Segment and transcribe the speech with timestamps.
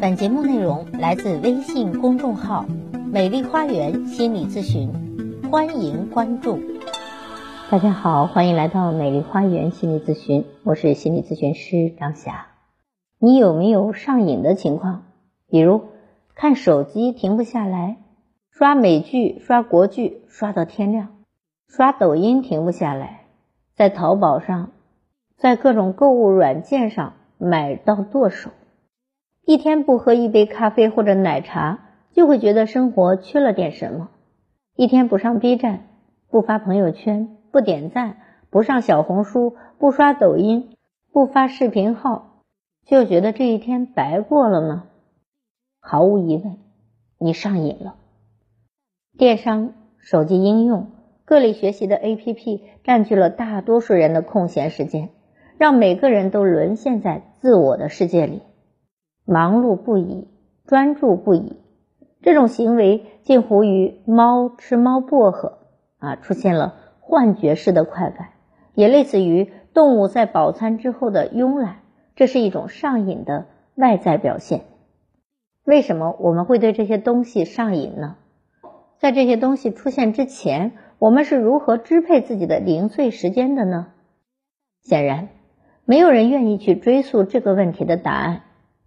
[0.00, 2.64] 本节目内容来自微信公众号
[3.12, 4.90] “美丽花园心理咨询”，
[5.52, 6.58] 欢迎关注。
[7.70, 12.46] 大家好，欢迎来到美丽花园心理咨询，我是心理咨询师张霞。
[13.18, 15.02] 你有没有上瘾的情况？
[15.50, 15.82] 比如
[16.34, 17.98] 看手机停不下来，
[18.50, 21.08] 刷美剧、刷国剧刷到天亮，
[21.68, 23.26] 刷抖音停不下来，
[23.76, 24.70] 在淘宝上，
[25.36, 28.48] 在各种购物软件上买到剁手。
[29.50, 31.80] 一天不喝一杯咖啡或者奶茶，
[32.12, 34.06] 就会觉得生活缺了点什么；
[34.76, 35.88] 一天不上 B 站，
[36.30, 38.18] 不发朋友圈，不点赞，
[38.48, 40.76] 不上小红书，不刷抖音，
[41.12, 42.44] 不发视频号，
[42.86, 44.84] 就觉得这一天白过了吗？
[45.80, 46.58] 毫无疑问，
[47.18, 47.96] 你上瘾了。
[49.18, 50.92] 电商、手机应用、
[51.24, 55.08] 各类学习的 APP 占据了大多数人的空闲时间，
[55.58, 58.42] 让每个人都沦陷在自我的世界里。
[59.24, 60.28] 忙碌不已，
[60.66, 61.56] 专注不已，
[62.22, 65.58] 这种行为近乎于猫吃猫薄荷
[65.98, 68.28] 啊，出现了幻觉式的快感，
[68.74, 71.82] 也类似于动物在饱餐之后的慵懒，
[72.16, 74.62] 这是一种上瘾的外在表现。
[75.64, 78.16] 为什么我们会对这些东西上瘾呢？
[78.98, 83.88] 在这些东西出现之前，我们是如何支配自己的零碎时间的呢？
[84.82, 85.28] 显然，
[85.84, 88.42] 没有人愿意去追溯这个问题的答案。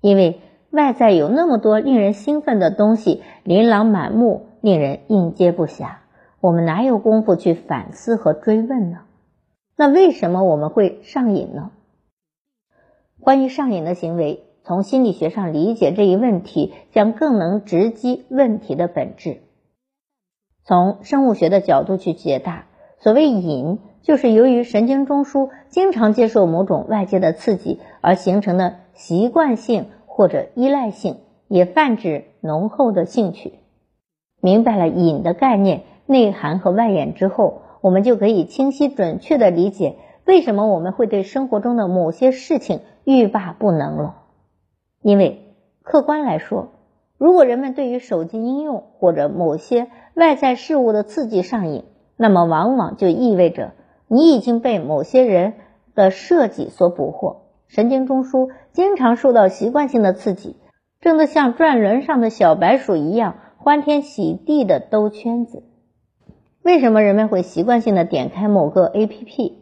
[0.00, 5.96] 因为外在有那么多令人兴奋的东西，琳琅满目，令人应接不暇，
[6.40, 8.98] 我们哪有功夫去反思和追问呢？
[9.76, 11.70] 那为什么我们会上瘾呢？
[13.20, 19.40] 关于上瘾的行为，从心理学上理解这一问题，将更能直击问题的本质。
[20.64, 22.66] 从生物学的角度去解答，
[22.98, 28.76] 所谓瘾，就是由于神经中枢经常接受某种外界的刺激而形成的。
[28.98, 33.52] 习惯性或者依赖性，也泛指浓厚的兴趣。
[34.40, 39.94] 明白了瘾的概念、内涵和外延之后，我们就可以清晰准确的理解
[40.24, 44.16] 为什么我们会对生活中的某些事情欲罢不能了。
[45.00, 45.54] 因为
[45.84, 46.70] 客观来说，
[47.18, 51.84] 如果人们对于手机应用或者某些外在事物的刺激上瘾，
[52.16, 53.74] 那么往往就意味着
[54.08, 55.54] 你已经被某些人
[55.94, 57.42] 的设计所捕获。
[57.68, 60.56] 神经中枢经常受到习惯性的刺激，
[61.00, 65.62] 正在像转轮上的小白鼠一样欢天喜地的兜圈子。
[66.62, 69.52] 为什么人们会习惯性的点开某个 APP？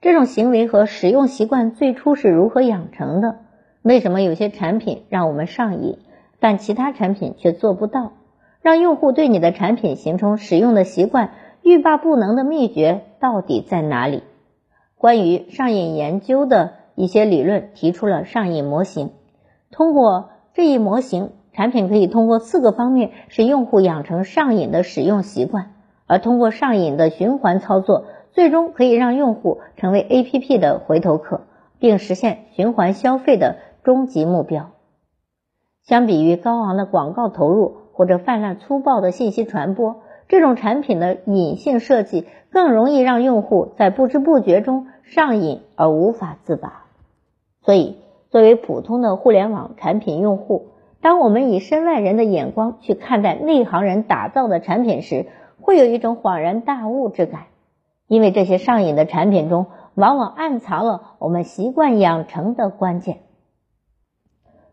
[0.00, 3.36] 这种行为和使用习惯最初是如何养成的？
[3.82, 5.98] 为什么有些产品让我们上瘾，
[6.38, 8.12] 但其他产品却做不到？
[8.62, 11.30] 让用户对你的产品形成使用的习惯，
[11.62, 14.22] 欲罢不能的秘诀到底在哪里？
[14.96, 16.72] 关于上瘾研究的。
[16.96, 19.12] 一些理论提出了上瘾模型，
[19.70, 25.74] 通过这一模型，产品可以通过四个方面使用户养成上瘾的使用习惯，
[26.06, 31.42] 而通过上瘾的循环操作，最终可以让用户成为 APP 的回头客，
[31.78, 34.70] 并实现循环消费的终极目标。
[35.84, 46.85] 相比于高昂的广告投入或者泛滥粗暴的信息传播，这种产品的隐性设计更容易让用户在不知不觉中上瘾而无法自拔。
[47.66, 47.96] 所以，
[48.30, 50.68] 作为普通的互联网产品用户，
[51.00, 55.26] 当我们以身外人的眼光去看待内行人打造的产品时，
[55.60, 57.46] 会有一种恍然大悟之感。
[58.06, 59.66] 因为这些上瘾的产品中，
[59.96, 63.22] 往往暗藏了我们习惯养成的关键。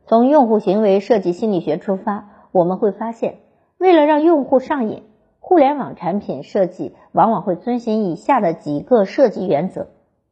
[0.06, 3.38] 从用户行为设计心理学出发，我们会发现，
[3.80, 5.02] 为了让用户上瘾，
[5.40, 9.88] 互联网产品设计往往会遵循以下的几个设计原则：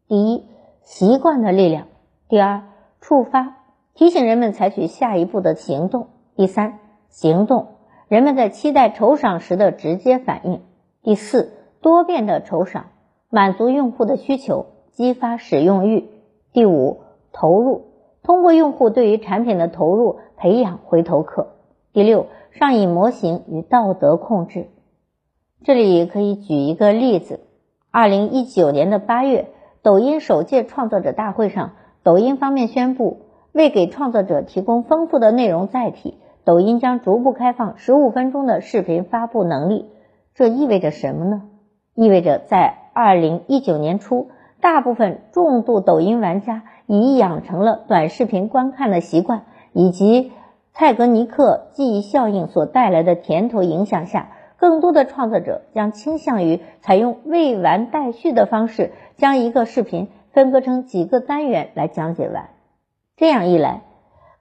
[0.08, 0.46] 第一，
[0.84, 1.88] 习惯的力量。
[2.32, 2.64] 第二，
[3.02, 3.58] 触发
[3.94, 6.04] 提醒人们采取下一步的行动；
[6.38, 7.76] 第三，行动
[8.08, 10.60] 人们在期待酬赏时的直接反应；
[11.04, 12.86] 第四，多变的酬赏
[13.30, 16.06] 满足用户的需求，激发使用欲；
[16.54, 17.02] 第五，
[17.34, 17.88] 投入
[18.24, 21.48] 通过用户对于产品的投入培养回头客；
[21.92, 24.70] 第六，上瘾模型与道德控制。
[25.66, 27.42] 这里可以举一个例子：
[27.92, 29.50] 二零一九年的八月，
[29.82, 31.74] 抖音首届创作者大会上。
[32.04, 33.20] 抖音方面宣布，
[33.52, 39.86] 为给创作者提供丰富的内容载体，抖音将逐步开放十五分钟的视频发布能力。
[40.34, 41.44] 这意味着什么呢？
[41.94, 44.30] 意味着在二零一九年初，
[44.62, 50.32] 大部分重度抖音玩家已养成了短视频观看的习惯，以及
[50.74, 60.08] 蔡格尼克记忆效应所带来的甜头影响下，更多的创作者将倾向于采用未完待续的方式，将一个视频。
[60.34, 62.50] 分割成几个单元来讲解完，
[63.18, 63.82] 这样一来，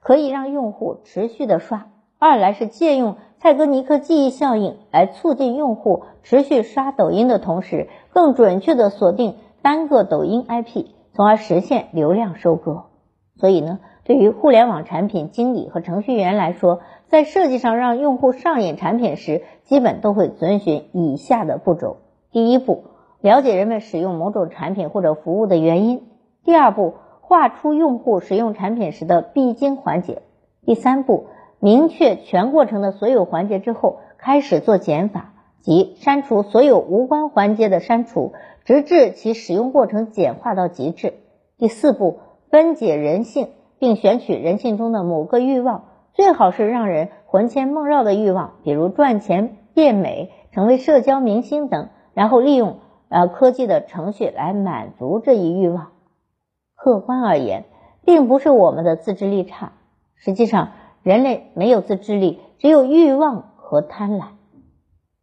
[0.00, 1.86] 可以让用户持续的刷；
[2.18, 12.84] 二来是借用蔡格尼克记忆效应来促进用户持续刷抖音的同时，更准确的锁定单个抖音 IP，从而实现流量收割。
[13.36, 21.96] 所以呢，对于互联网产品经理和程序员来说，在设计上让用户上瘾产品时，基本都会遵循以下的步骤：
[22.30, 22.84] 第一步，
[23.20, 25.98] 了解人们使用某种产品或者服务的原因；
[26.44, 30.22] 第二步，画出用户使用产品时的必经环节；
[30.64, 31.26] 第三步，
[31.58, 38.32] 明确全过程的所有环节之后，开始做减法，即删除所有无关环节的删除，
[38.64, 41.10] 直至其使用过程简化到极致；
[41.58, 42.20] 第四步。
[42.50, 45.84] 分解人性，并选取人性中的某个欲望，
[46.14, 52.78] 最好是让人魂牵梦绕的欲望，比如赚钱、变美、成为社交明星等，然后利用
[53.10, 55.88] 呃科技的程序来满足这一欲望。
[56.74, 57.64] 客观而言，
[58.06, 59.72] 并不是我们的自制力差，
[60.14, 60.70] 实际上
[61.02, 64.28] 人类没有自制力，只有欲望和贪婪，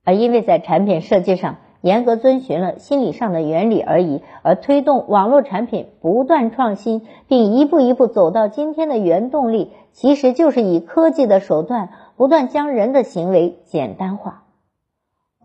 [0.03, 1.55] 而因为在产品设计上。
[1.81, 14.46] 严格遵循了心理上的原理而已，而推动网络产品不断创新，并一步一步走到今天的原动力，其实就是以科技的手段不断将人的行为简单化。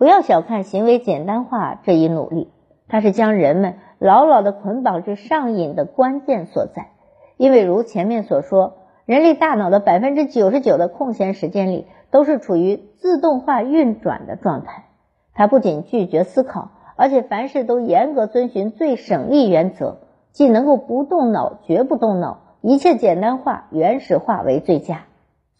[0.02, 2.50] 不要小看行为简单化这一努力，
[2.88, 6.88] 它是将人们牢牢的捆绑至上瘾的关键所在。
[7.36, 14.86] 因为如前面所说，人类大脑的百分之九十九的空闲时间里，都是处于自动化运转的状态。
[15.34, 19.98] 它不仅拒绝思考，而且凡事都严格遵循最省力原则，
[20.32, 25.02] 既能够不动脑，绝不动脑，一切简单化、原始化为最佳。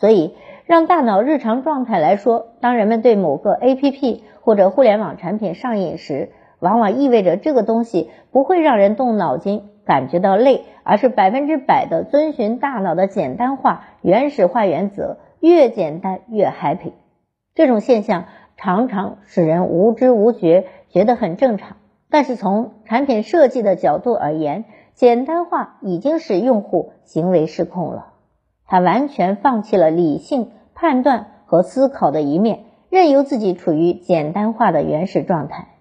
[0.03, 0.35] 所以，
[0.67, 16.95] 让大脑日常状态来说，当人们对某个 APP 或者互联网产品上瘾时，往往意味着这个东西不会让人动脑筋，感觉到累，而是百分之百的遵循大脑的简单化、原始化原则，越简单越 happy。
[17.55, 18.25] 这种现象。
[18.57, 21.77] 常常使人无知无觉，觉得很正常。
[22.11, 24.65] 但是从产品设计的角度而言，
[24.95, 28.12] 简单化已经使用户行为失控了。
[28.73, 35.75] 他完全放弃了理性判断和思考的一面，任由自己处于简单化的原始状态。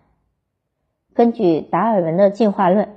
[1.14, 2.90] 根据达尔文的进化论，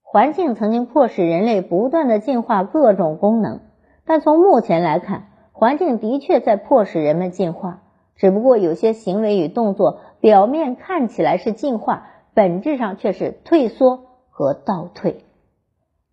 [0.00, 3.60] 环境曾经迫使人类不断的进化各种功能，
[4.06, 7.82] 但从目前来看，环境的确在迫使人们进化。
[8.16, 15.26] 只不过有些行为与动作表面看起来是进化，本质上却是退缩和倒退，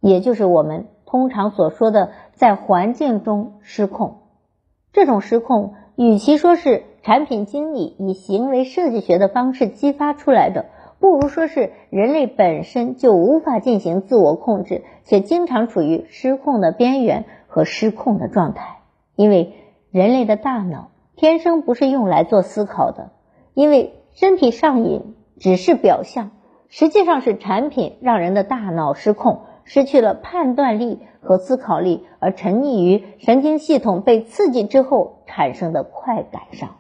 [0.02, 4.20] 也就是我们通常所说的在环境中失控。
[4.94, 10.68] 这种失控，与其说是产品经理以行为设计学的方式激发出来的，
[11.00, 18.78] 不如说是人类本身就无法进行自我控制，且经常处于失控的边缘和失控的状态，
[19.16, 19.54] 因为
[19.92, 20.92] 人类的大脑。
[21.18, 23.12] 天生不是用来做思考的，
[23.54, 26.32] 因为身体上瘾只是表象，
[26.68, 36.76] 实际上是产品让人的大脑失控，失去了判断力和思考力，而沉溺于神经系统被刺激之后产生的快感上。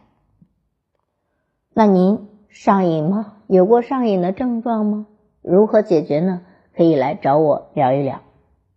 [1.73, 3.33] 那您上瘾吗？
[3.47, 5.07] 有过上瘾的症状吗？
[5.41, 6.41] 如何解决呢？
[6.73, 8.21] 可以来找我聊一聊。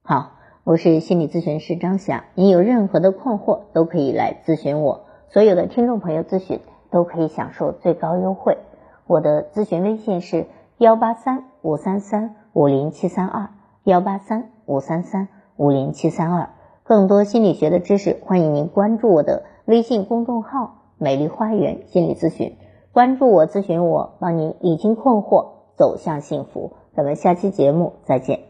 [0.02, 0.32] 好，
[0.64, 5.06] 我是心理咨询师张霞，您有任何的困惑都可以来咨询我。
[5.28, 6.60] 所有的听众朋友咨询
[6.90, 8.58] 都可以享受最高优惠。
[9.06, 10.46] 我的咨询微信是
[10.78, 13.50] 幺八三五三三五零七三二
[13.88, 16.50] 幺八三五三三五零七三二。
[16.84, 22.54] 更多心理学的知识，欢迎您关注我的微信公众号“美丽花园心理咨询”。
[22.92, 26.72] 关注我，咨询我，帮您理清困惑，走向幸福。
[26.92, 28.47] 咱们下期节目再见。